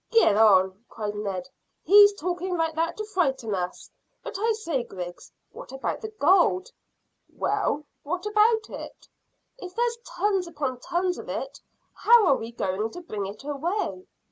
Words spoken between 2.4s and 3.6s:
like that to frighten